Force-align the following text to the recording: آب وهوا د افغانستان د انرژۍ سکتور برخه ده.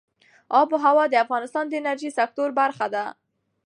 آب 0.59 0.69
وهوا 0.73 1.05
د 1.09 1.15
افغانستان 1.25 1.65
د 1.67 1.73
انرژۍ 1.81 2.09
سکتور 2.19 2.49
برخه 2.59 2.85
ده. 2.93 3.05